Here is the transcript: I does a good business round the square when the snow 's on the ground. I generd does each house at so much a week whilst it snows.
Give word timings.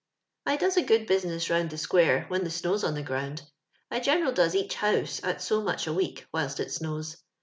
I 0.47 0.55
does 0.57 0.77
a 0.77 0.81
good 0.81 1.05
business 1.05 1.51
round 1.51 1.69
the 1.69 1.77
square 1.77 2.25
when 2.27 2.43
the 2.43 2.49
snow 2.49 2.75
's 2.75 2.83
on 2.83 2.95
the 2.95 3.03
ground. 3.03 3.43
I 3.91 3.99
generd 3.99 4.33
does 4.33 4.55
each 4.55 4.73
house 4.73 5.21
at 5.23 5.43
so 5.43 5.61
much 5.61 5.85
a 5.85 5.93
week 5.93 6.25
whilst 6.33 6.59
it 6.59 6.71
snows. 6.71 7.17